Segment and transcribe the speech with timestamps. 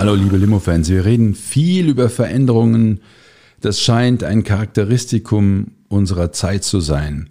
[0.00, 3.00] Hallo liebe Limo-Fans, wir reden viel über Veränderungen.
[3.60, 7.28] Das scheint ein Charakteristikum unserer Zeit zu sein.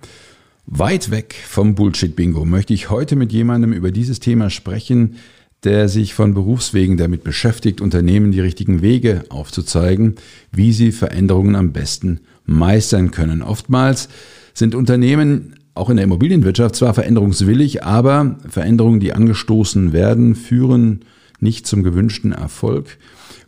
[0.67, 5.15] Weit weg vom Bullshit-Bingo möchte ich heute mit jemandem über dieses Thema sprechen,
[5.63, 10.17] der sich von Berufswegen damit beschäftigt, Unternehmen die richtigen Wege aufzuzeigen,
[10.51, 13.41] wie sie Veränderungen am besten meistern können.
[13.41, 14.09] Oftmals
[14.53, 20.99] sind Unternehmen auch in der Immobilienwirtschaft zwar veränderungswillig, aber Veränderungen, die angestoßen werden, führen
[21.41, 22.97] nicht zum gewünschten Erfolg.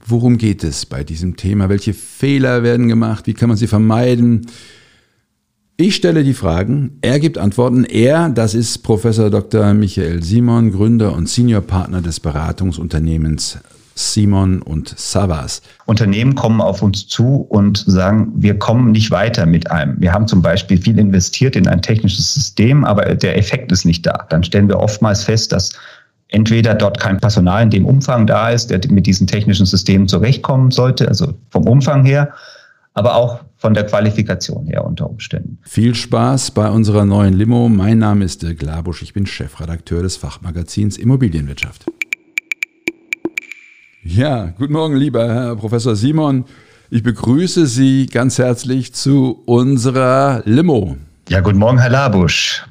[0.06, 1.70] Worum geht es bei diesem Thema?
[1.70, 3.28] Welche Fehler werden gemacht?
[3.28, 4.48] Wie kann man sie vermeiden?
[5.78, 7.86] Ich stelle die Fragen, er gibt Antworten.
[7.86, 9.74] Er, das ist Professor Dr.
[9.74, 13.60] Michael Simon, Gründer und Seniorpartner des Beratungsunternehmens
[13.96, 15.62] Simon und Savas.
[15.86, 20.00] Unternehmen kommen auf uns zu und sagen, wir kommen nicht weiter mit einem.
[20.00, 24.06] Wir haben zum Beispiel viel investiert in ein technisches System, aber der Effekt ist nicht
[24.06, 24.26] da.
[24.30, 25.74] Dann stellen wir oftmals fest, dass
[26.32, 30.72] entweder dort kein Personal in dem Umfang da ist, der mit diesen technischen Systemen zurechtkommen
[30.72, 32.34] sollte, also vom Umfang her,
[32.94, 35.60] aber auch von der Qualifikation her unter Umständen.
[35.62, 37.70] Viel Spaß bei unserer neuen Limo.
[37.70, 41.86] Mein Name ist Dirk Labusch, ich bin Chefredakteur des Fachmagazins Immobilienwirtschaft.
[44.04, 46.46] Ja, guten Morgen, lieber Herr Professor Simon.
[46.90, 50.98] Ich begrüße Sie ganz herzlich zu unserer Limo.
[51.30, 52.66] Ja, guten Morgen, Herr Labusch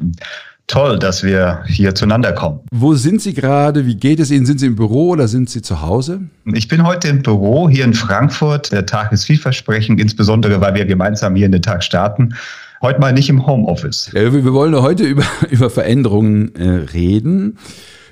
[0.71, 2.61] toll, dass wir hier zueinander kommen.
[2.71, 3.87] Wo sind Sie gerade?
[3.87, 4.47] Wie geht es Ihnen?
[4.47, 6.21] Sind Sie im Büro oder sind Sie zu Hause?
[6.45, 8.71] Ich bin heute im Büro hier in Frankfurt.
[8.71, 12.35] Der Tag ist vielversprechend, insbesondere weil wir gemeinsam hier in den Tag starten.
[12.81, 14.11] Heute mal nicht im Homeoffice.
[14.15, 17.59] Ja, wir wollen heute über, über Veränderungen äh, reden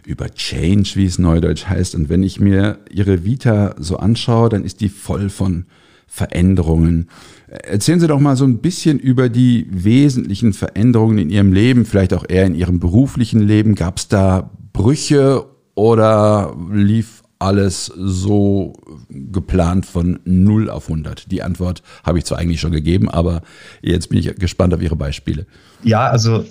[0.04, 1.94] über Change, wie es neudeutsch heißt.
[1.94, 5.66] Und wenn ich mir Ihre Vita so anschaue, dann ist die voll von
[6.08, 7.08] Veränderungen.
[7.46, 12.12] Erzählen Sie doch mal so ein bisschen über die wesentlichen Veränderungen in Ihrem Leben, vielleicht
[12.12, 13.74] auch eher in Ihrem beruflichen Leben.
[13.74, 18.72] Gab es da Brüche oder lief alles so
[19.08, 21.30] geplant von 0 auf 100?
[21.30, 23.42] Die Antwort habe ich zwar eigentlich schon gegeben, aber
[23.80, 25.46] jetzt bin ich gespannt auf Ihre Beispiele.
[25.84, 26.44] Ja, also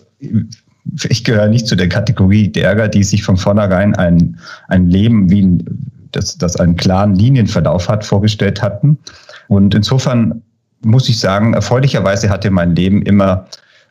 [1.10, 5.42] ich gehöre nicht zu der Kategorie derer, die sich von vornherein ein, ein Leben wie
[5.42, 8.98] ein, das, das einen klaren Linienverlauf hat, vorgestellt hatten.
[9.48, 10.42] Und insofern
[10.84, 13.46] muss ich sagen, erfreulicherweise hatte mein Leben immer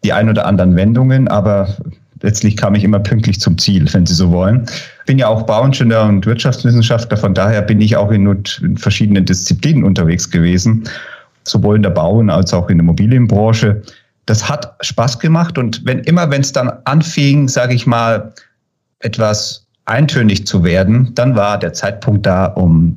[0.04, 1.68] die ein oder anderen Wendungen, aber
[2.22, 4.66] letztlich kam ich immer pünktlich zum Ziel, wenn Sie so wollen.
[5.06, 8.26] Bin ja auch Bauingenieur und Wirtschaftswissenschaftler, von daher bin ich auch in,
[8.62, 10.84] in verschiedenen Disziplinen unterwegs gewesen,
[11.44, 13.82] sowohl in der Bau- als auch in der Immobilienbranche.
[14.26, 18.32] Das hat Spaß gemacht und wenn immer, wenn es dann anfing, sage ich mal,
[19.00, 22.96] etwas eintönig zu werden, dann war der Zeitpunkt da, um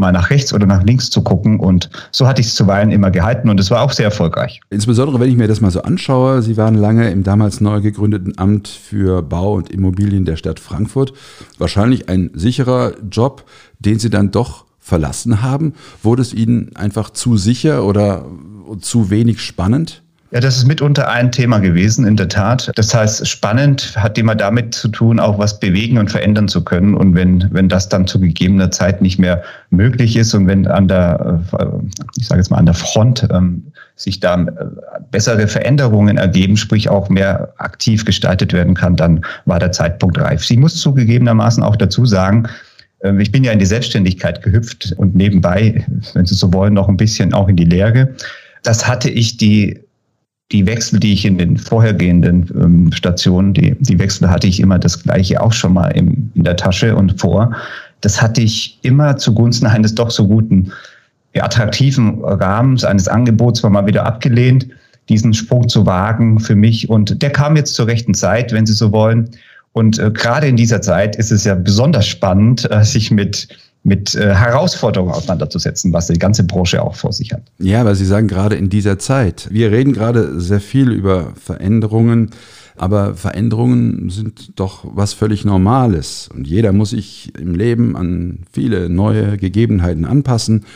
[0.00, 1.60] mal nach rechts oder nach links zu gucken.
[1.60, 4.60] Und so hatte ich es zuweilen immer gehalten und es war auch sehr erfolgreich.
[4.70, 8.36] Insbesondere, wenn ich mir das mal so anschaue, Sie waren lange im damals neu gegründeten
[8.38, 11.12] Amt für Bau und Immobilien der Stadt Frankfurt.
[11.58, 13.44] Wahrscheinlich ein sicherer Job,
[13.78, 15.74] den Sie dann doch verlassen haben.
[16.02, 18.24] Wurde es Ihnen einfach zu sicher oder
[18.80, 20.02] zu wenig spannend?
[20.32, 22.70] Ja, das ist mitunter ein Thema gewesen, in der Tat.
[22.76, 26.94] Das heißt, spannend hat immer damit zu tun, auch was bewegen und verändern zu können.
[26.94, 30.86] Und wenn, wenn das dann zu gegebener Zeit nicht mehr möglich ist und wenn an
[30.86, 31.66] der, äh,
[32.16, 34.46] ich sage jetzt mal, an der Front ähm, sich da äh,
[35.10, 40.44] bessere Veränderungen ergeben, sprich auch mehr aktiv gestaltet werden kann, dann war der Zeitpunkt reif.
[40.44, 42.48] Sie muss zugegebenermaßen auch dazu sagen,
[43.00, 46.88] äh, ich bin ja in die Selbstständigkeit gehüpft und nebenbei, wenn Sie so wollen, noch
[46.88, 48.14] ein bisschen auch in die Lehre.
[48.62, 49.80] Das hatte ich die
[50.52, 54.78] die Wechsel, die ich in den vorhergehenden ähm, Stationen, die, die Wechsel hatte ich immer
[54.78, 57.54] das gleiche auch schon mal im, in der Tasche und vor.
[58.00, 60.72] Das hatte ich immer zugunsten eines doch so guten,
[61.34, 64.66] attraktiven Rahmens, eines Angebots, war mal wieder abgelehnt,
[65.08, 66.90] diesen Sprung zu wagen für mich.
[66.90, 69.30] Und der kam jetzt zur rechten Zeit, wenn Sie so wollen.
[69.72, 73.48] Und äh, gerade in dieser Zeit ist es ja besonders spannend, äh, sich mit
[73.82, 77.42] mit äh, Herausforderungen auseinanderzusetzen, was die ganze Branche auch vor sich hat.
[77.58, 79.48] Ja, weil Sie sagen gerade in dieser Zeit.
[79.50, 82.30] Wir reden gerade sehr viel über Veränderungen,
[82.76, 86.28] aber Veränderungen sind doch was völlig Normales.
[86.34, 90.66] Und jeder muss sich im Leben an viele neue Gegebenheiten anpassen.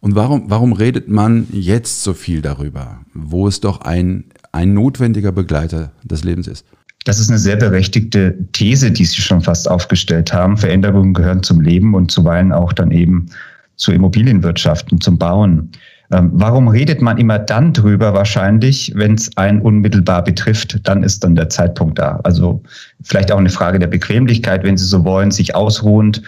[0.00, 5.32] Und warum, warum redet man jetzt so viel darüber, wo es doch ein, ein notwendiger
[5.32, 6.64] Begleiter des Lebens ist?
[7.08, 10.58] Das ist eine sehr berechtigte These, die Sie schon fast aufgestellt haben.
[10.58, 13.30] Veränderungen gehören zum Leben und zuweilen auch dann eben
[13.76, 15.70] zur Immobilienwirtschaft und zum Bauen.
[16.12, 20.86] Ähm, warum redet man immer dann drüber wahrscheinlich, wenn es einen unmittelbar betrifft?
[20.86, 22.20] Dann ist dann der Zeitpunkt da.
[22.24, 22.62] Also
[23.02, 26.20] vielleicht auch eine Frage der Bequemlichkeit, wenn Sie so wollen, sich ausruhend.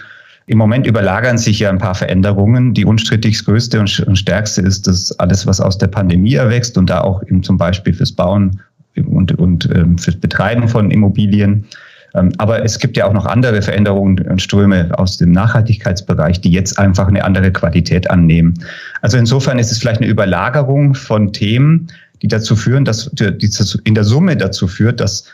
[0.47, 2.73] Im Moment überlagern sich ja ein paar Veränderungen.
[2.73, 7.01] Die unstrittig größte und stärkste ist das alles, was aus der Pandemie erwächst und da
[7.01, 8.59] auch eben zum Beispiel fürs Bauen
[8.95, 11.65] und, und ähm, fürs Betreiben von Immobilien.
[12.13, 16.51] Ähm, aber es gibt ja auch noch andere Veränderungen und Ströme aus dem Nachhaltigkeitsbereich, die
[16.51, 18.53] jetzt einfach eine andere Qualität annehmen.
[19.01, 21.87] Also insofern ist es vielleicht eine Überlagerung von Themen,
[22.21, 23.49] die dazu führen, dass die
[23.83, 25.25] in der Summe dazu führt, dass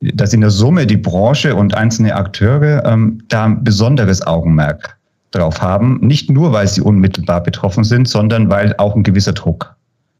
[0.00, 4.96] dass in der Summe die Branche und einzelne Akteure ähm, da ein besonderes Augenmerk
[5.32, 5.98] drauf haben.
[6.00, 9.74] Nicht nur, weil sie unmittelbar betroffen sind, sondern weil auch ein gewisser Druck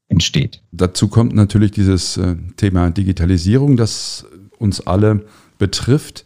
[0.09, 0.63] entsteht.
[0.73, 4.27] Dazu kommt natürlich dieses äh, Thema Digitalisierung, das
[4.59, 5.25] uns alle
[5.59, 6.25] betrifft.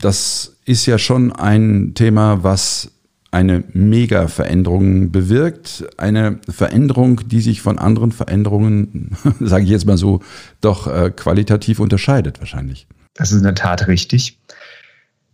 [0.00, 2.92] Das ist ja schon ein Thema, was
[3.30, 5.84] eine Mega-Veränderung bewirkt.
[5.96, 10.20] Eine Veränderung, die sich von anderen Veränderungen, sage ich jetzt mal so,
[10.60, 12.86] doch äh, qualitativ unterscheidet wahrscheinlich.
[13.14, 14.38] Das ist in der Tat richtig.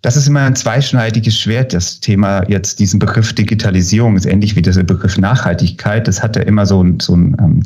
[0.06, 4.62] Das ist immer ein zweischneidiges Schwert, das Thema jetzt diesen Begriff Digitalisierung ist ähnlich wie
[4.62, 6.06] dieser Begriff Nachhaltigkeit.
[6.06, 7.62] Das hat ja immer so, ein, so ein ähm,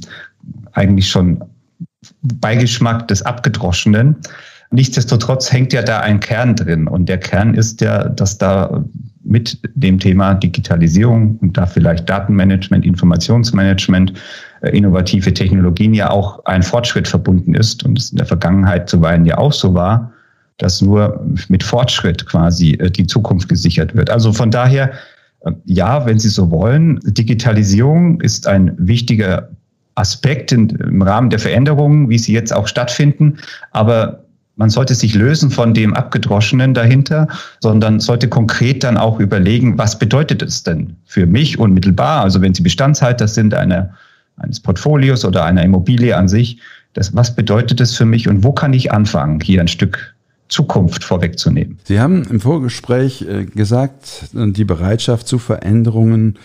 [0.72, 1.44] eigentlich schon
[2.22, 4.16] Beigeschmack des Abgedroschenen.
[4.70, 6.88] Nichtsdestotrotz hängt ja da ein Kern drin.
[6.88, 8.82] Und der Kern ist ja, dass da
[9.22, 14.14] mit dem Thema Digitalisierung und da vielleicht Datenmanagement, Informationsmanagement,
[14.62, 19.26] äh, innovative Technologien ja auch ein Fortschritt verbunden ist und es in der Vergangenheit zuweilen
[19.26, 20.10] ja auch so war,
[20.61, 24.11] dass nur mit Fortschritt quasi äh, die Zukunft gesichert wird.
[24.11, 24.93] Also von daher,
[25.41, 29.49] äh, ja, wenn Sie so wollen, Digitalisierung ist ein wichtiger
[29.97, 33.39] Aspekt im Rahmen der Veränderungen, wie sie jetzt auch stattfinden.
[33.73, 34.25] Aber
[34.57, 37.29] man sollte sich lösen von dem Abgedroschenen dahinter,
[37.61, 42.23] sondern sollte konkret dann auch überlegen, was bedeutet es denn für mich unmittelbar?
[42.23, 43.91] Also wenn Sie Bestandshalter sind einer,
[44.37, 46.59] eines Portfolios oder einer Immobilie an sich,
[46.95, 50.15] das, was bedeutet es für mich und wo kann ich anfangen, hier ein Stück
[50.50, 51.79] Zukunft vorwegzunehmen?
[51.85, 56.38] Sie haben im Vorgespräch äh, gesagt, die Bereitschaft zu Veränderungen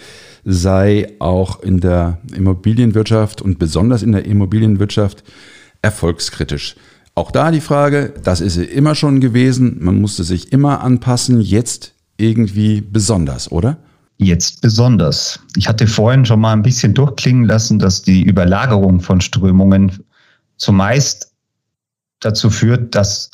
[0.45, 5.23] sei auch in der Immobilienwirtschaft und besonders in der Immobilienwirtschaft
[5.81, 6.75] erfolgskritisch.
[7.15, 11.93] Auch da die Frage, das ist immer schon gewesen, man musste sich immer anpassen, jetzt
[12.17, 13.77] irgendwie besonders, oder?
[14.17, 15.39] Jetzt besonders.
[15.57, 19.91] Ich hatte vorhin schon mal ein bisschen durchklingen lassen, dass die Überlagerung von Strömungen
[20.57, 21.31] zumeist
[22.19, 23.29] dazu führt, dass,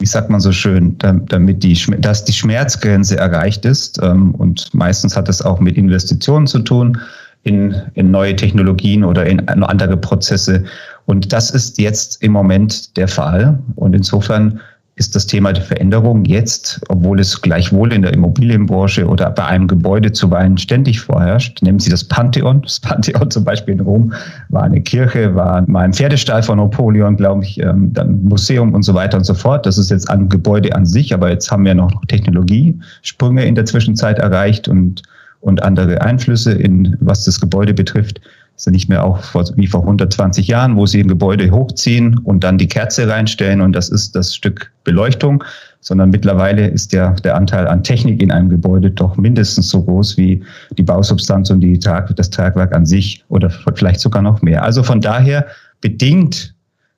[0.00, 4.00] wie sagt man so schön, damit die, dass die Schmerzgrenze erreicht ist.
[4.02, 7.00] Ähm, und meistens hat es auch mit Investitionen zu tun
[7.44, 10.64] in, in neue Technologien oder in andere Prozesse.
[11.06, 13.58] Und das ist jetzt im Moment der Fall.
[13.76, 14.60] Und insofern
[14.96, 19.66] ist das Thema der Veränderung jetzt, obwohl es gleichwohl in der Immobilienbranche oder bei einem
[19.66, 21.62] Gebäude zuweilen ständig vorherrscht.
[21.62, 22.62] Nehmen Sie das Pantheon.
[22.62, 24.12] Das Pantheon zum Beispiel in Rom
[24.50, 28.84] war eine Kirche, war mal ein Pferdestall von Napoleon, glaube ich, ähm, dann Museum und
[28.84, 29.66] so weiter und so fort.
[29.66, 33.64] Das ist jetzt ein Gebäude an sich, aber jetzt haben wir noch Technologiesprünge in der
[33.64, 35.02] Zwischenzeit erreicht und,
[35.40, 38.20] und andere Einflüsse in, was das Gebäude betrifft
[38.56, 39.20] ja nicht mehr auch
[39.56, 43.72] wie vor 120 Jahren, wo sie ein Gebäude hochziehen und dann die Kerze reinstellen und
[43.72, 45.42] das ist das Stück Beleuchtung,
[45.80, 50.16] sondern mittlerweile ist der, der Anteil an Technik in einem Gebäude doch mindestens so groß
[50.16, 50.42] wie
[50.78, 54.62] die Bausubstanz und die Trag, das Tragwerk an sich oder vielleicht sogar noch mehr.
[54.62, 55.46] Also von daher
[55.80, 56.54] bedingt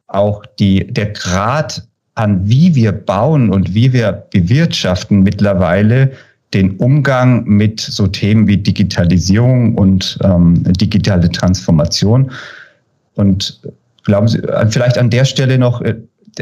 [0.07, 6.13] auch die, der Grad an wie wir bauen und wie wir bewirtschaften mittlerweile
[6.55, 12.31] den Umgang mit so Themen wie Digitalisierung und ähm, digitale Transformation.
[13.15, 13.61] Und
[14.05, 15.97] glauben Sie, äh, vielleicht an der Stelle noch, äh,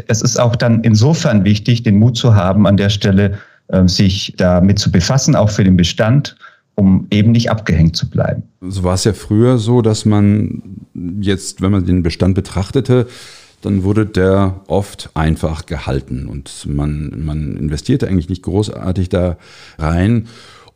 [0.07, 4.35] es ist auch dann insofern wichtig, den Mut zu haben, an der Stelle äh, sich
[4.37, 6.35] damit zu befassen, auch für den Bestand,
[6.75, 8.43] um eben nicht abgehängt zu bleiben.
[8.61, 10.61] So war es ja früher so, dass man
[11.19, 13.07] jetzt, wenn man den Bestand betrachtete,
[13.65, 19.37] dann wurde der oft einfach gehalten und man, man investierte eigentlich nicht großartig da
[19.77, 20.27] rein.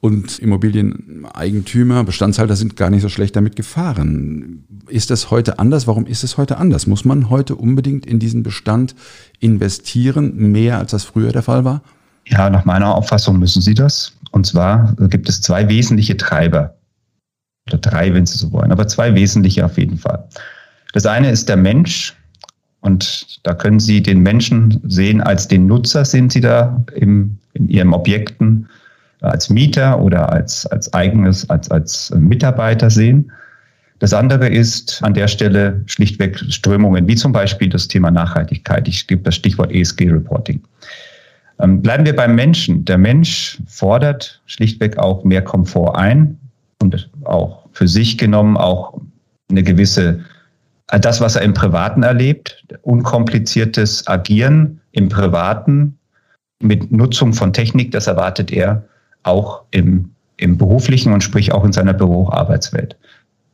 [0.01, 4.63] Und Immobilieneigentümer, Bestandshalter sind gar nicht so schlecht damit gefahren.
[4.87, 5.87] Ist das heute anders?
[5.87, 6.87] Warum ist es heute anders?
[6.87, 8.95] Muss man heute unbedingt in diesen Bestand
[9.39, 11.81] investieren, mehr als das früher der Fall war?
[12.25, 14.13] Ja, nach meiner Auffassung müssen sie das.
[14.31, 16.75] Und zwar gibt es zwei wesentliche Treiber.
[17.67, 20.27] Oder drei, wenn Sie so wollen, aber zwei wesentliche auf jeden Fall.
[20.93, 22.15] Das eine ist der Mensch,
[22.81, 27.67] und da können Sie den Menschen sehen als den Nutzer, sind Sie da im, in
[27.67, 28.67] Ihren Objekten
[29.21, 33.31] als Mieter oder als, als eigenes, als, als Mitarbeiter sehen.
[33.99, 38.87] Das andere ist an der Stelle schlichtweg Strömungen, wie zum Beispiel das Thema Nachhaltigkeit.
[38.87, 40.61] Ich gebe das Stichwort ESG-Reporting.
[41.59, 42.85] Ähm, bleiben wir beim Menschen.
[42.85, 46.37] Der Mensch fordert schlichtweg auch mehr Komfort ein
[46.81, 49.01] und auch für sich genommen auch
[49.49, 50.19] eine gewisse, äh,
[50.97, 55.97] das, was er im Privaten erlebt, unkompliziertes Agieren im Privaten
[56.61, 58.83] mit Nutzung von Technik, das erwartet er
[59.23, 62.97] auch im, im beruflichen und sprich auch in seiner Büroarbeitswelt.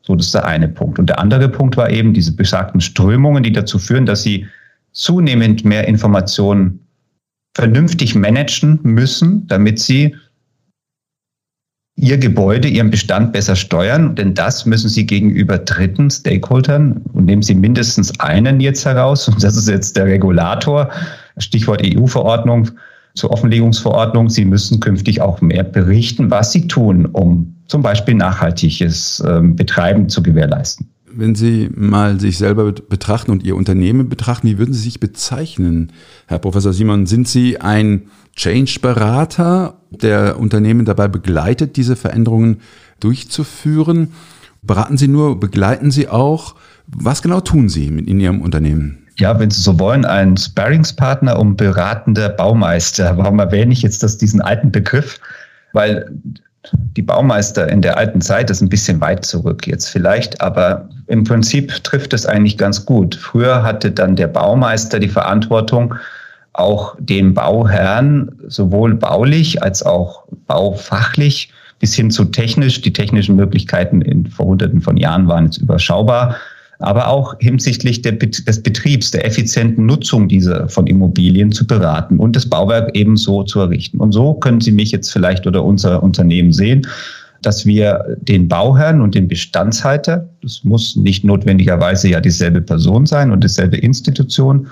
[0.04, 1.00] So, das ist der eine Punkt.
[1.00, 4.48] Und der andere Punkt war eben diese besagten Strömungen, die dazu führen, dass sie
[4.92, 6.80] zunehmend mehr Informationen
[7.56, 10.16] vernünftig managen müssen, damit sie
[11.98, 14.16] ihr Gebäude, ihren Bestand besser steuern.
[14.16, 19.28] Denn das müssen sie gegenüber dritten Stakeholdern und nehmen sie mindestens einen jetzt heraus.
[19.28, 20.90] Und das ist jetzt der Regulator,
[21.38, 22.72] Stichwort EU-Verordnung
[23.16, 24.30] zur Offenlegungsverordnung.
[24.30, 30.10] Sie müssen künftig auch mehr berichten, was sie tun, um zum Beispiel nachhaltiges ähm, Betreiben
[30.10, 30.90] zu gewährleisten.
[31.18, 35.92] Wenn Sie mal sich selber betrachten und Ihr Unternehmen betrachten, wie würden Sie sich bezeichnen,
[36.28, 37.06] Herr Professor Simon?
[37.06, 38.04] Sind Sie ein
[38.36, 42.58] Change-Berater, der Unternehmen dabei begleitet, diese Veränderungen
[43.00, 44.12] durchzuführen?
[44.62, 46.56] Beraten Sie nur, begleiten Sie auch?
[46.88, 49.06] Was genau tun Sie in Ihrem Unternehmen?
[49.18, 53.18] ja, wenn Sie so wollen, ein Sparringspartner und beratender Baumeister.
[53.18, 55.20] Warum erwähne ich jetzt das, diesen alten Begriff?
[55.72, 56.10] Weil
[56.74, 61.24] die Baumeister in der alten Zeit ist ein bisschen weit zurück jetzt vielleicht, aber im
[61.24, 63.16] Prinzip trifft es eigentlich ganz gut.
[63.16, 65.96] Früher hatte dann der Baumeister die Verantwortung,
[66.54, 72.82] auch den Bauherrn sowohl baulich als auch baufachlich bis hin zu technisch.
[72.82, 76.38] Die technischen Möglichkeiten in vor hunderten von Jahren waren jetzt überschaubar
[76.80, 82.36] aber auch hinsichtlich der, des Betriebs, der effizienten Nutzung dieser von Immobilien zu beraten und
[82.36, 84.00] das Bauwerk ebenso zu errichten.
[84.00, 86.88] Und so können Sie mich jetzt vielleicht oder unser Unternehmen sehen,
[87.46, 93.32] dass wir den Bauherrn und den Bestandshalter, das muss nicht notwendigerweise ja dieselbe Person sein
[93.32, 94.68] und dieselbe Institution,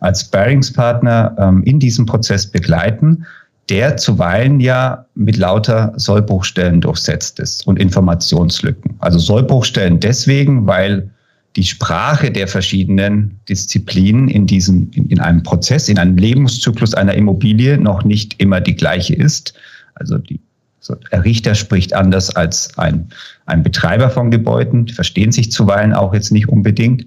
[0.00, 3.24] als Sparingspartner ähm, in diesem Prozess begleiten,
[3.68, 8.96] der zuweilen ja mit lauter Sollbruchstellen durchsetzt ist und Informationslücken.
[8.98, 11.10] Also Sollbruchstellen deswegen, weil
[11.56, 17.14] die Sprache der verschiedenen Disziplinen in diesem, in, in einem Prozess, in einem Lebenszyklus einer
[17.14, 19.54] Immobilie noch nicht immer die gleiche ist.
[19.94, 20.40] Also die
[20.82, 23.08] so, der Richter spricht anders als ein,
[23.46, 27.06] ein Betreiber von Gebäuden, die verstehen sich zuweilen auch jetzt nicht unbedingt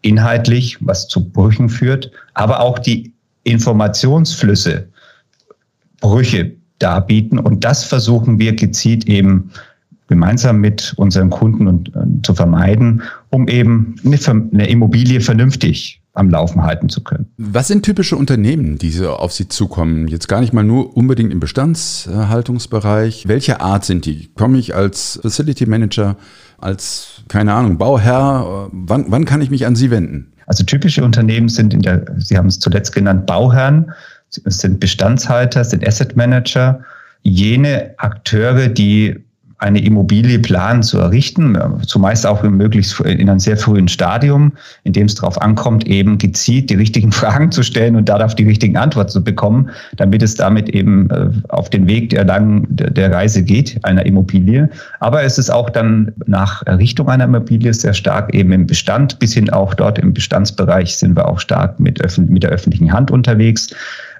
[0.00, 3.12] inhaltlich, was zu Brüchen führt, aber auch die
[3.42, 4.88] Informationsflüsse
[6.00, 7.40] Brüche darbieten.
[7.40, 9.50] Und das versuchen wir gezielt eben
[10.06, 14.18] gemeinsam mit unseren Kunden und, äh, zu vermeiden, um eben eine,
[14.52, 17.30] eine Immobilie vernünftig am Laufen halten zu können.
[17.36, 20.08] Was sind typische Unternehmen, die so auf Sie zukommen?
[20.08, 23.28] Jetzt gar nicht mal nur unbedingt im Bestandshaltungsbereich.
[23.28, 24.28] Welche Art sind die?
[24.34, 26.16] Komme ich als Facility Manager,
[26.58, 28.68] als, keine Ahnung, Bauherr?
[28.72, 30.32] Wann, wann kann ich mich an Sie wenden?
[30.46, 33.92] Also typische Unternehmen sind in der, Sie haben es zuletzt genannt, Bauherren,
[34.44, 36.80] es sind Bestandshalter, sind Asset Manager,
[37.22, 39.24] jene Akteure, die
[39.60, 44.52] eine Immobilie planen zu errichten, zumeist auch in möglichst in einem sehr frühen Stadium,
[44.84, 48.44] in dem es darauf ankommt, eben gezielt die richtigen Fragen zu stellen und darauf die
[48.44, 53.12] richtigen Antworten zu bekommen, damit es damit eben äh, auf den Weg der langen der
[53.12, 54.70] Reise geht, einer Immobilie.
[55.00, 59.34] Aber es ist auch dann nach Errichtung einer Immobilie sehr stark eben im Bestand, bis
[59.34, 63.68] hin auch dort im Bestandsbereich sind wir auch stark mit, mit der öffentlichen Hand unterwegs.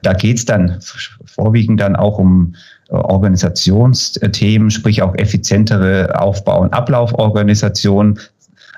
[0.02, 0.78] Da geht es dann
[1.25, 2.54] vorwiegend dann auch um
[2.90, 8.18] Organisationsthemen, sprich auch effizientere Aufbau- und Ablauforganisation,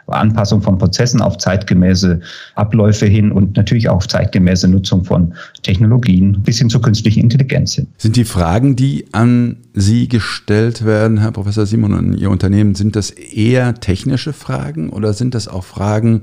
[0.06, 2.20] Anpassung von Prozessen auf zeitgemäße
[2.54, 7.86] Abläufe hin und natürlich auch zeitgemäße Nutzung von Technologien bis hin zur künstlichen Intelligenz hin.
[7.98, 12.96] Sind die Fragen, die an Sie gestellt werden, Herr Professor Simon und Ihr Unternehmen, sind
[12.96, 16.22] das eher technische Fragen oder sind das auch Fragen,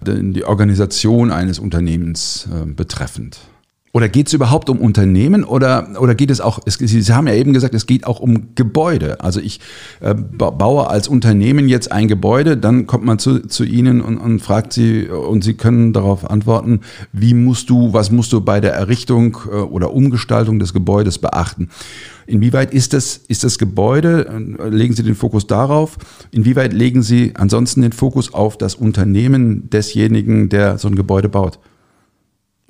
[0.00, 3.38] die Organisation eines Unternehmens äh, betreffend?
[3.96, 7.32] Oder geht es überhaupt um Unternehmen oder, oder geht es auch, es, Sie haben ja
[7.32, 9.22] eben gesagt, es geht auch um Gebäude.
[9.22, 9.58] Also ich
[10.00, 14.40] äh, baue als Unternehmen jetzt ein Gebäude, dann kommt man zu, zu Ihnen und, und
[14.40, 16.80] fragt Sie und Sie können darauf antworten,
[17.14, 21.70] wie musst du, was musst du bei der Errichtung äh, oder Umgestaltung des Gebäudes beachten.
[22.26, 24.26] Inwieweit ist das, ist das Gebäude,
[24.58, 25.96] äh, legen Sie den Fokus darauf?
[26.32, 31.58] Inwieweit legen Sie ansonsten den Fokus auf das Unternehmen desjenigen, der so ein Gebäude baut?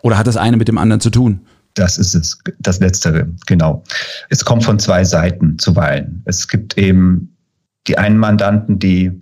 [0.03, 1.41] Oder hat das eine mit dem anderen zu tun?
[1.75, 3.85] Das ist es, das Letztere, genau.
[4.31, 6.23] Es kommt von zwei Seiten zuweilen.
[6.25, 7.37] Es gibt eben
[7.87, 9.13] die einen Mandanten, die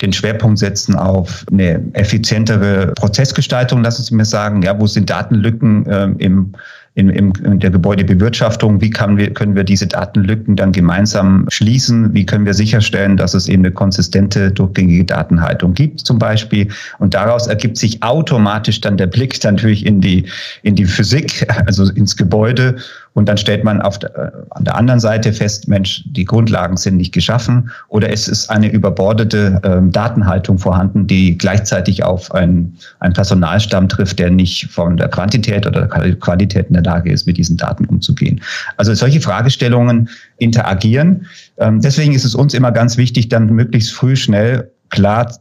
[0.00, 5.84] den Schwerpunkt setzen auf eine effizientere Prozessgestaltung, lassen Sie mir sagen, ja, wo sind Datenlücken
[5.88, 6.52] ähm, im,
[6.98, 12.26] in, in der Gebäudebewirtschaftung, wie kann wir, können wir diese Datenlücken dann gemeinsam schließen, wie
[12.26, 16.68] können wir sicherstellen, dass es eben eine konsistente, durchgängige Datenhaltung gibt zum Beispiel.
[16.98, 20.24] Und daraus ergibt sich automatisch dann der Blick natürlich in die,
[20.62, 22.76] in die Physik, also ins Gebäude
[23.14, 26.76] und dann stellt man auf der, äh, an der anderen Seite fest, Mensch, die Grundlagen
[26.76, 32.76] sind nicht geschaffen oder es ist eine überbordete ähm, Datenhaltung vorhanden, die gleichzeitig auf einen,
[33.00, 37.26] einen Personalstamm trifft, der nicht von der Quantität oder der Qualität in der Lage ist,
[37.26, 38.40] mit diesen Daten umzugehen.
[38.76, 41.26] Also solche Fragestellungen interagieren.
[41.58, 45.32] Ähm, deswegen ist es uns immer ganz wichtig, dann möglichst früh schnell klar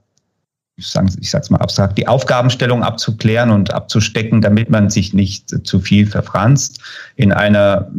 [0.77, 5.79] ich sage sag's mal abstrakt, die Aufgabenstellung abzuklären und abzustecken, damit man sich nicht zu
[5.79, 6.79] viel verfranst
[7.15, 7.91] in einer,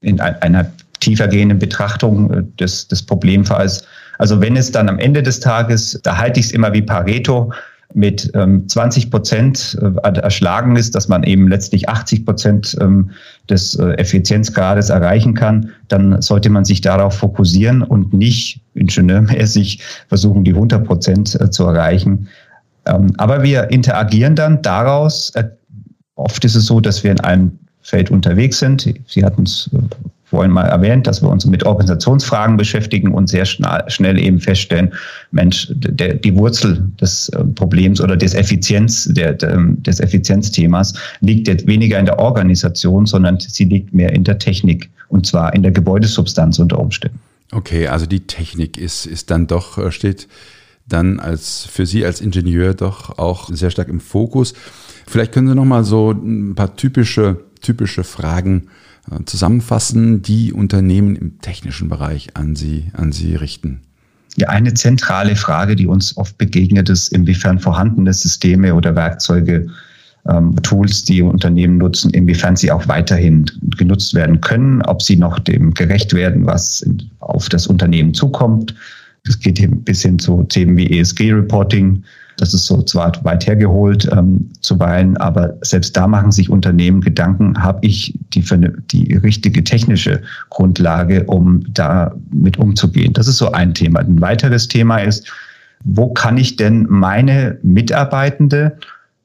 [0.00, 0.66] in einer
[1.00, 3.84] tiefergehenden Betrachtung des, des Problemfalls.
[4.18, 7.52] Also wenn es dann am Ende des Tages, da halte ich es immer wie Pareto,
[7.96, 13.10] mit ähm, 20 Prozent äh, erschlagen ist, dass man eben letztlich 80 Prozent ähm,
[13.48, 20.44] des äh, Effizienzgrades erreichen kann, dann sollte man sich darauf fokussieren und nicht ingenieurmäßig versuchen,
[20.44, 22.28] die 100 Prozent äh, zu erreichen.
[22.84, 25.30] Ähm, aber wir interagieren dann daraus.
[25.30, 25.44] Äh,
[26.16, 28.86] oft ist es so, dass wir in einem Feld unterwegs sind.
[29.06, 29.78] Sie hatten es äh,
[30.36, 34.92] vorhin mal erwähnt, dass wir uns mit Organisationsfragen beschäftigen und sehr schnell, eben feststellen,
[35.30, 41.66] Mensch, der, die Wurzel des äh, Problems oder des Effizienz, der, des Effizienzthemas liegt jetzt
[41.66, 45.72] weniger in der Organisation, sondern sie liegt mehr in der Technik und zwar in der
[45.72, 47.18] Gebäudesubstanz unter Umständen.
[47.50, 50.28] Okay, also die Technik ist, ist dann doch, äh, steht
[50.86, 54.52] dann als für Sie als Ingenieur doch auch sehr stark im Fokus.
[55.06, 58.68] Vielleicht können Sie noch mal so ein paar typische, typische Fragen
[59.24, 63.80] zusammenfassen, die Unternehmen im technischen Bereich an Sie, an Sie richten?
[64.36, 69.66] Ja, eine zentrale Frage, die uns oft begegnet, ist, inwiefern vorhandene Systeme oder Werkzeuge,
[70.28, 73.46] ähm, Tools, die Unternehmen nutzen, inwiefern sie auch weiterhin
[73.76, 76.84] genutzt werden können, ob sie noch dem gerecht werden, was
[77.20, 78.74] auf das Unternehmen zukommt.
[79.26, 82.02] Es geht bis hin zu Themen wie ESG-Reporting,
[82.36, 87.62] das ist so zwar weit hergeholt ähm, zuweilen, aber selbst da machen sich Unternehmen Gedanken,
[87.62, 88.44] habe ich die,
[88.90, 93.12] die richtige technische Grundlage, um da mit umzugehen.
[93.12, 94.00] Das ist so ein Thema.
[94.00, 95.32] Ein weiteres Thema ist,
[95.84, 98.78] wo kann ich denn meine Mitarbeitende,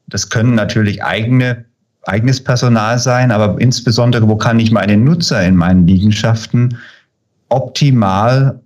[0.08, 1.66] das können natürlich eigene
[2.04, 6.78] eigenes Personal sein, aber insbesondere, wo kann ich meine Nutzer in meinen Liegenschaften
[7.50, 8.60] optimal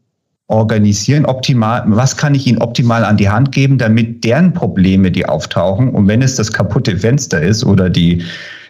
[0.47, 5.27] organisieren, optimal, was kann ich ihnen optimal an die Hand geben, damit deren Probleme, die
[5.27, 8.23] auftauchen, und wenn es das kaputte Fenster ist oder die,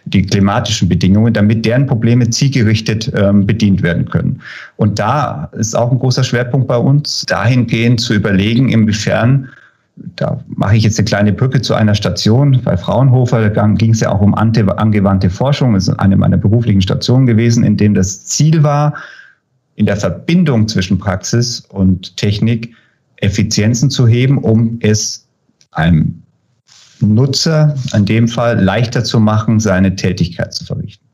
[0.06, 4.40] die klimatischen Bedingungen, damit deren Probleme zielgerichtet ähm, bedient werden können.
[4.76, 9.48] Und da ist auch ein großer Schwerpunkt bei uns, dahingehend zu überlegen, inwiefern
[10.16, 13.48] da mache ich jetzt eine kleine Brücke zu einer Station bei Fraunhofer.
[13.48, 15.72] Ging es ja auch um angewandte Forschung.
[15.72, 18.94] Das ist eine meiner beruflichen Stationen gewesen, in dem das Ziel war,
[19.76, 22.74] in der Verbindung zwischen Praxis und Technik
[23.18, 25.26] Effizienzen zu heben, um es
[25.72, 26.22] einem
[27.00, 31.04] Nutzer in dem Fall leichter zu machen, seine Tätigkeit zu verrichten.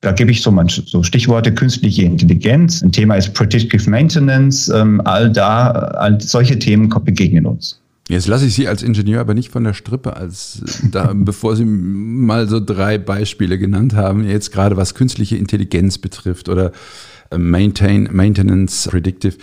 [0.00, 2.82] Da gebe ich so, mal so Stichworte künstliche Intelligenz.
[2.82, 4.68] Ein Thema ist Predictive Maintenance.
[4.68, 7.80] Ähm, all da, all solche Themen begegnen uns.
[8.08, 11.64] Jetzt lasse ich Sie als Ingenieur aber nicht von der Strippe, als da, bevor Sie
[11.64, 16.72] mal so drei Beispiele genannt haben, jetzt gerade was künstliche Intelligenz betrifft oder
[17.36, 19.36] Maintain, Maintenance, Predictive,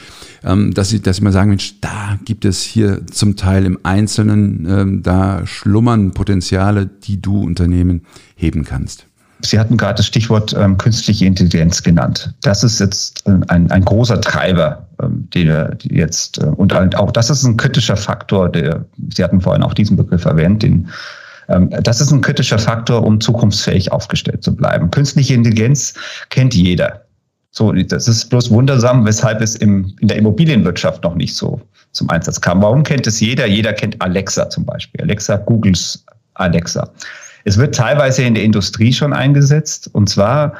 [0.43, 3.79] ähm, dass sie, dass sie mal sagen, Mensch, da gibt es hier zum Teil im
[3.83, 8.01] Einzelnen, ähm, da schlummern Potenziale, die du Unternehmen
[8.35, 9.05] heben kannst.
[9.41, 12.33] Sie hatten gerade das Stichwort ähm, künstliche Intelligenz genannt.
[12.41, 17.29] Das ist jetzt äh, ein, ein großer Treiber, ähm, der jetzt, äh, und auch das
[17.29, 20.89] ist ein kritischer Faktor, der, Sie hatten vorhin auch diesen Begriff erwähnt, den
[21.47, 24.89] ähm, das ist ein kritischer Faktor, um zukunftsfähig aufgestellt zu bleiben.
[24.89, 25.93] Künstliche Intelligenz
[26.29, 27.04] kennt jeder.
[27.57, 31.61] So, das ist bloß wundersam, weshalb es im, in der Immobilienwirtschaft noch nicht so
[31.93, 32.61] zum Einsatz kam.
[32.61, 33.45] Warum kennt es jeder?
[33.45, 35.01] Jeder kennt Alexa zum Beispiel.
[35.01, 36.89] Alexa, Googles Alexa.
[37.45, 40.53] Es wird teilweise in der Industrie schon eingesetzt und zwar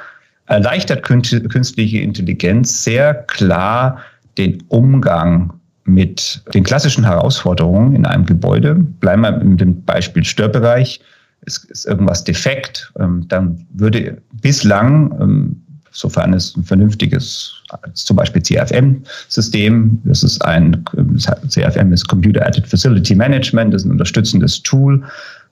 [0.46, 4.00] erleichtert künstliche Intelligenz sehr klar
[4.38, 5.52] den Umgang
[5.84, 8.74] mit den klassischen Herausforderungen in einem Gebäude.
[8.74, 11.02] Bleiben wir mit dem Beispiel Störbereich.
[11.42, 15.65] Ist, ist irgendwas defekt, ähm, dann würde bislang ähm,
[15.96, 17.54] sofern es ein vernünftiges,
[17.94, 20.84] zum Beispiel CFM-System, das ist ein,
[21.48, 25.04] CFM ist Computer Added Facility Management, das ist ein unterstützendes Tool,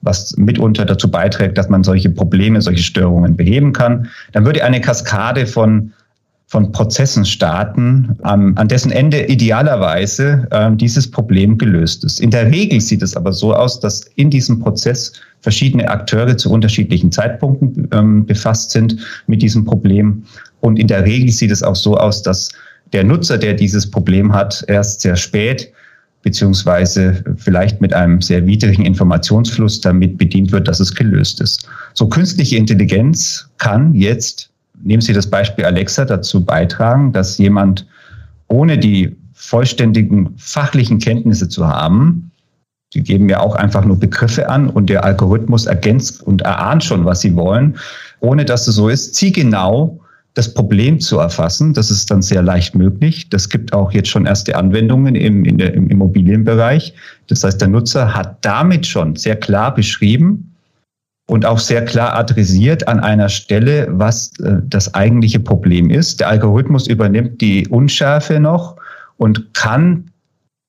[0.02, 4.08] was mitunter dazu beiträgt, dass man solche Probleme, solche Störungen beheben kann.
[4.32, 5.92] Dann würde eine Kaskade von
[6.46, 12.20] von Prozessen starten, ähm, an dessen Ende idealerweise äh, dieses Problem gelöst ist.
[12.20, 16.50] In der Regel sieht es aber so aus, dass in diesem Prozess verschiedene Akteure zu
[16.50, 20.24] unterschiedlichen Zeitpunkten ähm, befasst sind mit diesem Problem.
[20.60, 22.48] Und in der Regel sieht es auch so aus, dass
[22.94, 25.70] der Nutzer, der dieses Problem hat, erst sehr spät
[26.22, 31.68] beziehungsweise vielleicht mit einem sehr widrigen Informationsfluss damit bedient wird, dass es gelöst ist.
[31.92, 34.48] So künstliche Intelligenz kann jetzt,
[34.82, 37.86] nehmen Sie das Beispiel Alexa, dazu beitragen, dass jemand
[38.48, 42.30] ohne die vollständigen fachlichen Kenntnisse zu haben,
[42.94, 47.04] Sie geben ja auch einfach nur Begriffe an und der Algorithmus ergänzt und erahnt schon,
[47.04, 47.76] was Sie wollen,
[48.20, 49.98] ohne dass es so ist, zielgenau
[50.34, 51.74] das Problem zu erfassen.
[51.74, 53.28] Das ist dann sehr leicht möglich.
[53.30, 56.94] Das gibt auch jetzt schon erste Anwendungen im, der, im Immobilienbereich.
[57.26, 60.54] Das heißt, der Nutzer hat damit schon sehr klar beschrieben
[61.26, 66.20] und auch sehr klar adressiert an einer Stelle, was äh, das eigentliche Problem ist.
[66.20, 68.76] Der Algorithmus übernimmt die Unschärfe noch
[69.16, 70.12] und kann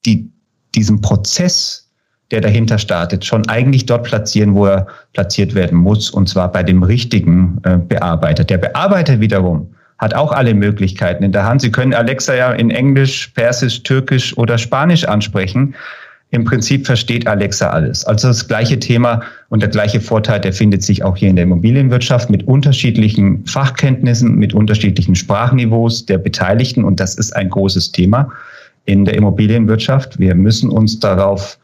[0.07, 0.27] die,
[0.73, 1.84] diesen Prozess
[2.31, 6.63] der dahinter startet, schon eigentlich dort platzieren, wo er platziert werden muss, und zwar bei
[6.63, 8.43] dem richtigen äh, Bearbeiter.
[8.43, 11.61] Der Bearbeiter wiederum hat auch alle Möglichkeiten in der Hand.
[11.61, 15.75] Sie können Alexa ja in Englisch, Persisch, Türkisch oder Spanisch ansprechen.
[16.31, 18.03] Im Prinzip versteht Alexa alles.
[18.03, 21.43] Also das gleiche Thema und der gleiche Vorteil, der findet sich auch hier in der
[21.43, 26.83] Immobilienwirtschaft mit unterschiedlichen Fachkenntnissen, mit unterschiedlichen Sprachniveaus der Beteiligten.
[26.83, 28.29] Und das ist ein großes Thema
[28.85, 30.19] in der Immobilienwirtschaft.
[30.19, 31.57] Wir müssen uns darauf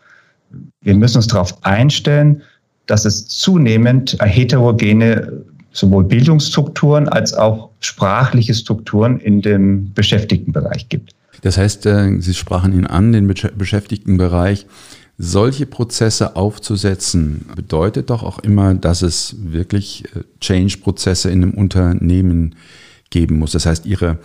[0.82, 2.42] wir müssen uns darauf einstellen,
[2.88, 11.16] dass es zunehmend heterogene sowohl Bildungsstrukturen als auch sprachliche Strukturen in dem Beschäftigtenbereich gibt.
[11.44, 14.66] Das heißt, äh, Sie sprachen ihn an, den Beschäftigtenbereich.
[15.18, 22.56] Solche Prozesse aufzusetzen, bedeutet doch auch immer, dass es wirklich äh, Change-Prozesse in einem Unternehmen
[23.10, 23.52] geben muss.
[23.52, 24.20] Das heißt, Ihre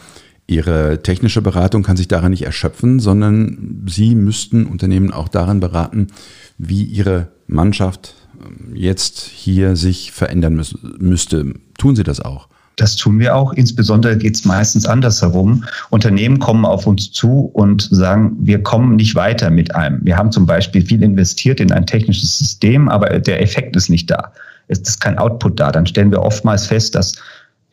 [0.46, 6.08] Ihre technische Beratung kann sich daran nicht erschöpfen, sondern Sie müssten Unternehmen auch daran beraten,
[6.56, 10.62] wie Ihre Mannschaft ähm, jetzt hier sich verändern
[10.98, 11.54] müsste.
[11.78, 12.48] Tun Sie das auch?
[12.76, 13.54] Das tun wir auch.
[13.54, 15.64] Insbesondere geht es meistens andersherum.
[15.88, 20.00] Unternehmen kommen auf uns zu und sagen, wir kommen nicht weiter mit einem.
[20.04, 24.10] Wir haben zum Beispiel viel investiert in ein technisches System, aber der Effekt ist nicht
[24.10, 24.30] da.
[24.68, 25.72] Es ist kein Output da.
[25.72, 27.14] Dann stellen wir oftmals fest, dass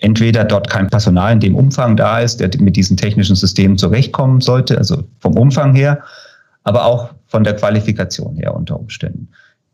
[0.04, 4.42] entweder dort kein Personal in dem Umfang da ist, der mit diesen technischen Systemen zurechtkommen
[4.42, 6.04] sollte, also vom Umfang her,
[6.64, 9.30] aber auch von der Qualifikation her unter Umständen.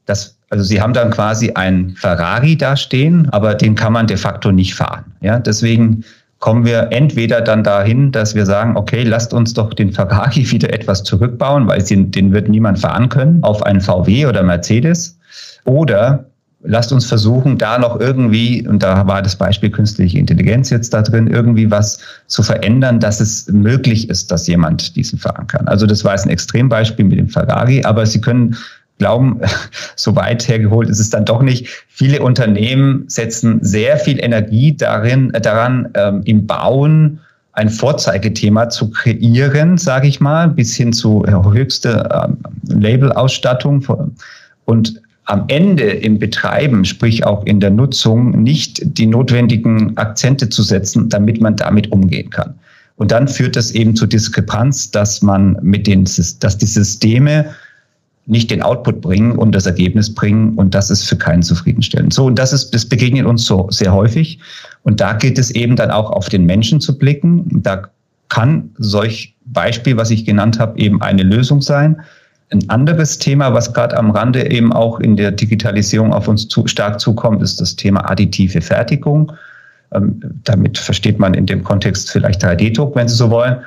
[0.05, 4.17] Das, also Sie haben dann quasi ein Ferrari da stehen, aber den kann man de
[4.17, 5.05] facto nicht fahren.
[5.21, 6.03] Ja, deswegen
[6.37, 10.71] kommen wir entweder dann dahin, dass wir sagen, okay, lasst uns doch den Ferrari wieder
[10.71, 15.17] etwas zurückbauen, weil den, den wird niemand fahren können, auf einen VW oder Mercedes.
[15.65, 16.28] Oder
[16.61, 21.01] lasst uns versuchen, da noch irgendwie, und da war das Beispiel künstliche Intelligenz jetzt da
[21.01, 25.67] drin, irgendwie was zu verändern, dass es möglich ist, dass jemand diesen fahren kann.
[25.67, 28.57] Also das war jetzt ein Extrembeispiel mit dem Ferrari, aber Sie können
[28.97, 29.39] glauben,
[29.95, 31.67] so weit hergeholt ist es dann doch nicht.
[31.87, 37.19] Viele Unternehmen setzen sehr viel Energie darin, daran, ähm, im Bauen
[37.53, 43.85] ein Vorzeigethema zu kreieren, sage ich mal, bis hin zu höchste ähm, Labelausstattung.
[44.65, 50.63] Und am Ende im Betreiben, sprich auch in der Nutzung, nicht die notwendigen Akzente zu
[50.63, 52.55] setzen, damit man damit umgehen kann.
[52.95, 57.45] Und dann führt das eben zur Diskrepanz, dass man mit den, dass die Systeme
[58.25, 62.11] nicht den Output bringen und das Ergebnis bringen und das ist für keinen zufriedenstellend.
[62.11, 64.39] So, und das ist, das begegnet uns so sehr häufig.
[64.83, 67.61] Und da gilt es eben dann auch auf den Menschen zu blicken.
[67.63, 67.83] Da
[68.29, 72.01] kann solch Beispiel, was ich genannt habe, eben eine Lösung sein.
[72.51, 76.65] Ein anderes Thema, was gerade am Rande eben auch in der Digitalisierung auf uns zu,
[76.67, 79.31] stark zukommt, ist das Thema additive Fertigung.
[79.93, 83.57] Ähm, damit versteht man in dem Kontext vielleicht 3D-Druck, wenn Sie so wollen.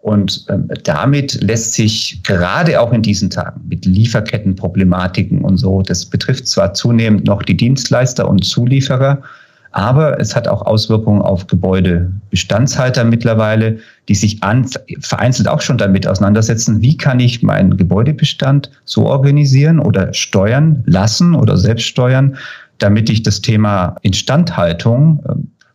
[0.00, 6.06] Und ähm, damit lässt sich gerade auch in diesen Tagen mit Lieferkettenproblematiken und so, das
[6.06, 9.20] betrifft zwar zunehmend noch die Dienstleister und Zulieferer,
[9.72, 13.78] aber es hat auch Auswirkungen auf Gebäudebestandshalter mittlerweile,
[14.08, 14.66] die sich an,
[15.00, 21.34] vereinzelt auch schon damit auseinandersetzen, wie kann ich meinen Gebäudebestand so organisieren oder steuern lassen
[21.34, 22.36] oder selbst steuern,
[22.78, 25.22] damit ich das Thema Instandhaltung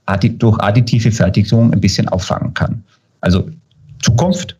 [0.07, 2.83] äh, durch additive Fertigung ein bisschen auffangen kann.
[3.21, 3.49] Also
[4.01, 4.57] Zukunft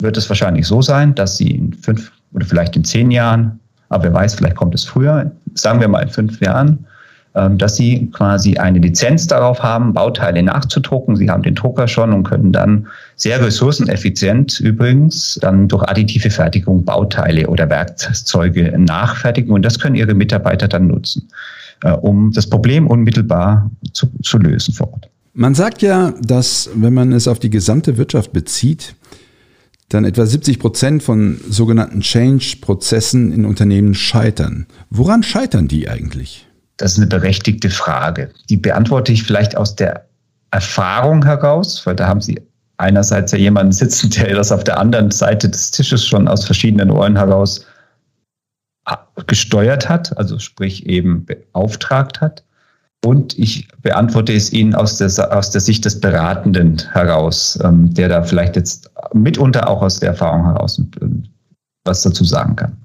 [0.00, 4.04] wird es wahrscheinlich so sein, dass Sie in fünf oder vielleicht in zehn Jahren, aber
[4.04, 6.86] wer weiß, vielleicht kommt es früher, sagen wir mal in fünf Jahren, ähm,
[7.50, 11.16] dass sie quasi eine Lizenz darauf haben, Bauteile nachzudrucken.
[11.16, 16.84] Sie haben den Drucker schon und können dann sehr ressourceneffizient übrigens dann durch additive Fertigung
[16.84, 19.52] Bauteile oder Werkzeuge nachfertigen.
[19.52, 21.28] Und das können ihre Mitarbeiter dann nutzen,
[21.82, 25.10] äh, um das Problem unmittelbar zu, zu lösen vor Ort.
[25.34, 28.94] Man sagt ja, dass wenn man es auf die gesamte Wirtschaft bezieht,
[29.90, 34.66] dann etwa 70 Prozent von sogenannten Change-Prozessen in Unternehmen scheitern.
[34.90, 36.45] Woran scheitern die eigentlich?
[36.76, 38.30] Das ist eine berechtigte Frage.
[38.48, 40.06] Die beantworte ich vielleicht aus der
[40.50, 42.40] Erfahrung heraus, weil da haben Sie
[42.78, 46.90] einerseits ja jemanden sitzen, der das auf der anderen Seite des Tisches schon aus verschiedenen
[46.90, 47.64] Ohren heraus
[49.26, 52.44] gesteuert hat, also sprich eben beauftragt hat.
[53.04, 58.08] Und ich beantworte es Ihnen aus der, aus der Sicht des Beratenden heraus, ähm, der
[58.08, 61.06] da vielleicht jetzt mitunter auch aus der Erfahrung heraus äh,
[61.84, 62.76] was dazu sagen kann.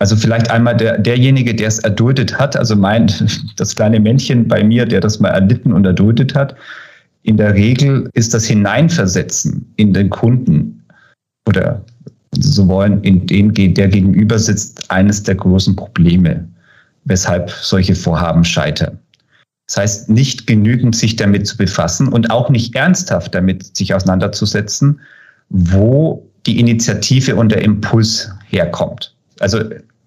[0.00, 3.12] Also vielleicht einmal der, derjenige, der es erduldet hat, also mein,
[3.56, 6.56] das kleine Männchen bei mir, der das mal erlitten und erduldet hat.
[7.22, 10.82] In der Regel ist das Hineinversetzen in den Kunden
[11.46, 11.84] oder
[12.32, 16.48] so wollen, in den der gegenüber sitzt, eines der großen Probleme,
[17.04, 18.98] weshalb solche Vorhaben scheitern.
[19.66, 25.00] Das heißt, nicht genügend sich damit zu befassen und auch nicht ernsthaft damit sich auseinanderzusetzen,
[25.50, 29.14] wo die Initiative und der Impuls herkommt.
[29.40, 29.60] Also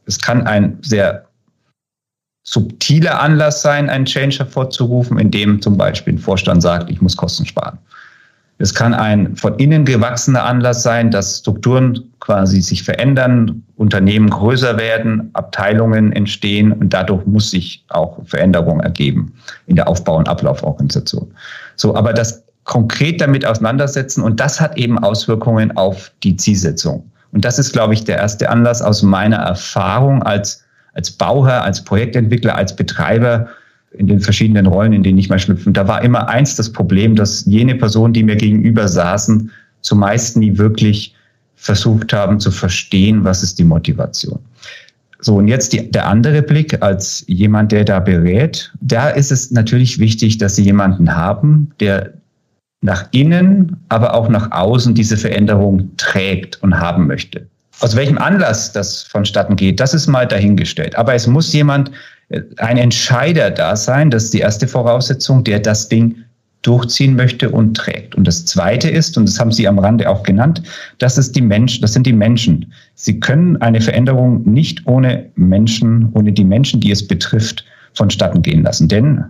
[0.06, 1.26] es kann ein sehr
[2.44, 7.46] subtiler Anlass sein, einen Change hervorzurufen, indem zum Beispiel ein Vorstand sagt, ich muss Kosten
[7.46, 7.78] sparen.
[8.60, 14.78] Es kann ein von innen gewachsener Anlass sein, dass Strukturen quasi sich verändern, Unternehmen größer
[14.78, 19.34] werden, Abteilungen entstehen und dadurch muss sich auch Veränderung ergeben
[19.68, 21.34] in der Aufbau- und Ablauforganisation.
[21.76, 27.10] So, aber das konkret damit auseinandersetzen und das hat eben Auswirkungen auf die Zielsetzung.
[27.34, 31.84] Und das ist, glaube ich, der erste Anlass aus meiner Erfahrung als, als Bauherr, als
[31.84, 33.48] Projektentwickler, als Betreiber,
[33.98, 35.74] in den verschiedenen Rollen, in denen ich mal schlüpfen.
[35.74, 40.58] Da war immer eins das Problem, dass jene Personen, die mir gegenüber saßen, zumeist nie
[40.58, 41.16] wirklich
[41.56, 44.40] versucht haben zu verstehen, was ist die Motivation.
[45.20, 48.74] So, und jetzt die, der andere Blick als jemand, der da berät.
[48.82, 52.14] Da ist es natürlich wichtig, dass Sie jemanden haben, der
[52.84, 57.48] nach innen, aber auch nach außen diese Veränderung trägt und haben möchte.
[57.80, 60.96] Aus welchem Anlass das vonstatten geht, das ist mal dahingestellt.
[60.96, 61.90] Aber es muss jemand
[62.58, 64.12] ein Entscheider da sein.
[64.12, 66.16] Das ist die erste Voraussetzung, der das Ding
[66.62, 68.16] durchziehen möchte und trägt.
[68.16, 70.62] Und das zweite ist, und das haben Sie am Rande auch genannt,
[71.00, 72.72] das ist die Mensch, das sind die Menschen.
[72.96, 78.64] Sie können eine Veränderung nicht ohne Menschen, ohne die Menschen, die es betrifft, vonstatten gehen
[78.64, 78.88] lassen.
[78.88, 79.26] Denn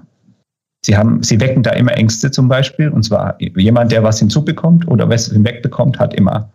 [0.85, 2.89] Sie haben, Sie wecken da immer Ängste zum Beispiel.
[2.89, 6.49] Und zwar jemand, der was hinzubekommt oder was hinwegbekommt, hat immer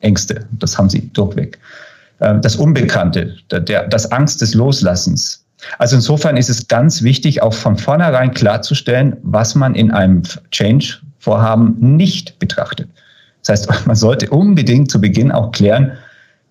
[0.00, 0.46] Ängste.
[0.58, 1.58] Das haben Sie durchweg.
[2.20, 5.44] Äh, das Unbekannte, das Angst des Loslassens,
[5.78, 11.76] also insofern ist es ganz wichtig, auch von vornherein klarzustellen, was man in einem Change-Vorhaben
[11.78, 12.88] nicht betrachtet.
[13.44, 15.92] Das heißt, man sollte unbedingt zu Beginn auch klären,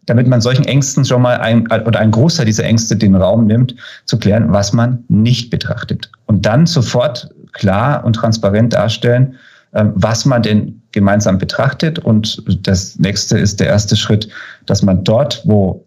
[0.07, 3.75] damit man solchen Ängsten schon mal ein, oder ein Großteil dieser Ängste den Raum nimmt,
[4.05, 6.09] zu klären, was man nicht betrachtet.
[6.25, 9.35] Und dann sofort klar und transparent darstellen,
[9.73, 11.99] ähm, was man denn gemeinsam betrachtet.
[11.99, 14.29] Und das nächste ist der erste Schritt,
[14.65, 15.85] dass man dort, wo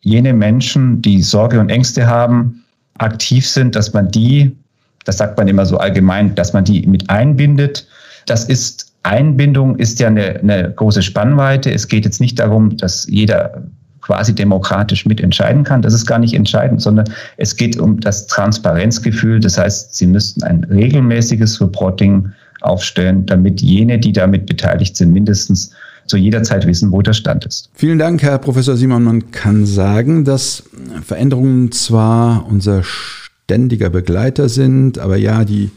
[0.00, 2.64] jene Menschen, die Sorge und Ängste haben,
[2.98, 4.56] aktiv sind, dass man die,
[5.04, 7.86] das sagt man immer so allgemein, dass man die mit einbindet.
[8.26, 11.72] Das ist Einbindung ist ja eine, eine große Spannweite.
[11.72, 13.64] Es geht jetzt nicht darum, dass jeder
[14.00, 15.82] quasi demokratisch mitentscheiden kann.
[15.82, 19.40] Das ist gar nicht entscheidend, sondern es geht um das Transparenzgefühl.
[19.40, 25.72] Das heißt, Sie müssten ein regelmäßiges Reporting aufstellen, damit jene, die damit beteiligt sind, mindestens
[26.06, 27.70] zu jeder Zeit wissen, wo der Stand ist.
[27.74, 29.04] Vielen Dank, Herr Professor Simon.
[29.04, 30.64] Man kann sagen, dass
[31.04, 35.70] Veränderungen zwar unser ständiger Begleiter sind, aber ja, die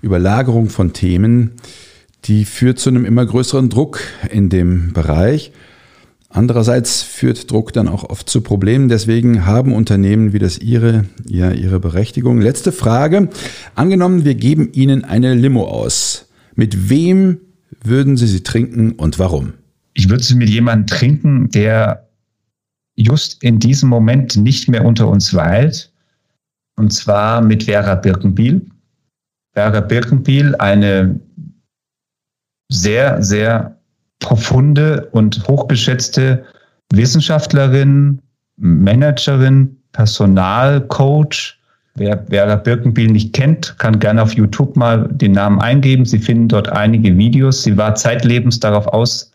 [0.00, 1.52] Überlagerung von Themen,
[2.24, 5.52] die führt zu einem immer größeren Druck in dem Bereich.
[6.28, 8.88] Andererseits führt Druck dann auch oft zu Problemen.
[8.88, 12.40] Deswegen haben Unternehmen wie das Ihre ja ihre Berechtigung.
[12.40, 13.28] Letzte Frage.
[13.74, 16.28] Angenommen, wir geben Ihnen eine Limo aus.
[16.54, 17.38] Mit wem
[17.82, 19.54] würden Sie sie trinken und warum?
[19.94, 22.08] ich würde sie mit jemandem trinken, der
[22.96, 25.92] just in diesem Moment nicht mehr unter uns weilt.
[26.76, 28.66] Und zwar mit Vera Birkenbiel.
[29.52, 31.20] Vera Birkenbiel, eine
[32.72, 33.76] sehr, sehr
[34.20, 36.44] profunde und hochgeschätzte
[36.92, 38.20] Wissenschaftlerin,
[38.56, 41.58] Managerin, Personalcoach.
[41.94, 46.06] Wer Vera Birkenbiel nicht kennt, kann gerne auf YouTube mal den Namen eingeben.
[46.06, 47.62] Sie finden dort einige Videos.
[47.62, 49.32] Sie war zeitlebens darauf aus,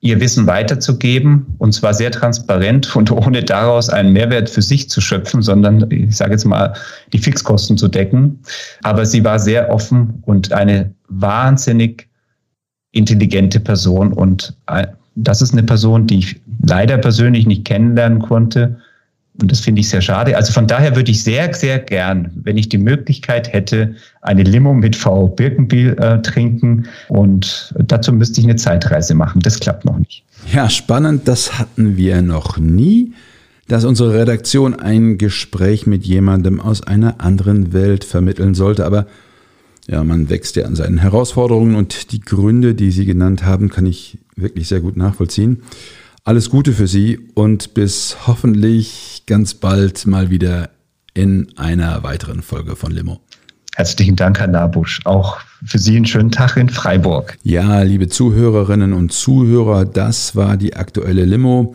[0.00, 5.00] ihr Wissen weiterzugeben und zwar sehr transparent und ohne daraus einen Mehrwert für sich zu
[5.00, 6.74] schöpfen, sondern ich sage jetzt mal
[7.12, 8.40] die Fixkosten zu decken.
[8.82, 12.08] Aber sie war sehr offen und eine wahnsinnig
[12.96, 14.54] intelligente Person und
[15.14, 18.76] das ist eine Person, die ich leider persönlich nicht kennenlernen konnte,
[19.40, 20.36] Und das finde ich sehr schade.
[20.36, 24.72] Also von daher würde ich sehr, sehr gern, wenn ich die Möglichkeit hätte, eine Limo
[24.72, 26.86] mit V Birkenbiel äh, trinken.
[27.08, 29.40] Und dazu müsste ich eine Zeitreise machen.
[29.42, 30.24] Das klappt noch nicht.
[30.52, 31.28] Ja, spannend.
[31.28, 33.12] Das hatten wir noch nie,
[33.68, 38.86] dass unsere Redaktion ein Gespräch mit jemandem aus einer anderen Welt vermitteln sollte.
[38.86, 39.06] Aber
[39.88, 43.86] ja, man wächst ja an seinen Herausforderungen und die Gründe, die Sie genannt haben, kann
[43.86, 45.62] ich wirklich sehr gut nachvollziehen.
[46.24, 50.70] Alles Gute für Sie und bis hoffentlich ganz bald mal wieder
[51.14, 53.20] in einer weiteren Folge von Limo.
[53.76, 55.02] Herzlichen Dank, Herr Nabusch.
[55.04, 57.36] Auch für Sie einen schönen Tag in Freiburg.
[57.42, 61.74] Ja, liebe Zuhörerinnen und Zuhörer, das war die aktuelle Limo.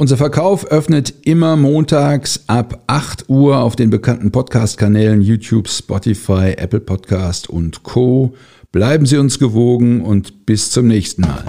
[0.00, 6.78] Unser Verkauf öffnet immer montags ab 8 Uhr auf den bekannten Podcast-Kanälen YouTube, Spotify, Apple
[6.78, 8.32] Podcast und Co.
[8.70, 11.42] Bleiben Sie uns gewogen und bis zum nächsten Mal.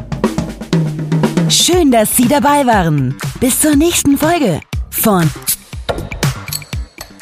[1.48, 3.16] Schön, dass Sie dabei waren.
[3.40, 4.60] Bis zur nächsten Folge
[4.90, 5.30] von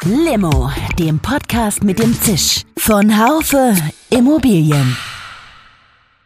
[0.06, 3.74] Limo, dem Podcast mit dem Zisch von Haufe
[4.08, 4.96] Immobilien.